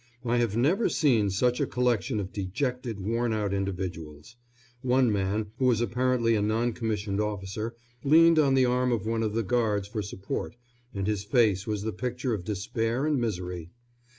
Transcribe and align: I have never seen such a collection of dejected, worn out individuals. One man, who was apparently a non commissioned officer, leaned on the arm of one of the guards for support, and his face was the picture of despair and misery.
I 0.25 0.37
have 0.37 0.57
never 0.57 0.89
seen 0.89 1.29
such 1.29 1.61
a 1.61 1.67
collection 1.67 2.19
of 2.19 2.33
dejected, 2.33 2.99
worn 2.99 3.33
out 3.33 3.53
individuals. 3.53 4.35
One 4.81 5.11
man, 5.11 5.51
who 5.59 5.65
was 5.65 5.79
apparently 5.79 6.33
a 6.33 6.41
non 6.41 6.73
commissioned 6.73 7.21
officer, 7.21 7.75
leaned 8.03 8.39
on 8.39 8.55
the 8.55 8.65
arm 8.65 8.91
of 8.91 9.05
one 9.05 9.21
of 9.21 9.35
the 9.35 9.43
guards 9.43 9.87
for 9.87 10.01
support, 10.01 10.55
and 10.91 11.05
his 11.05 11.23
face 11.23 11.67
was 11.67 11.83
the 11.83 11.93
picture 11.93 12.33
of 12.33 12.43
despair 12.45 13.05
and 13.05 13.21
misery. 13.21 13.69